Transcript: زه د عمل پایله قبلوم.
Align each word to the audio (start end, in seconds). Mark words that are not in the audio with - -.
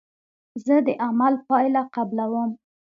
زه 0.65 0.75
د 0.87 0.89
عمل 1.05 1.33
پایله 1.47 1.83
قبلوم. 1.95 2.49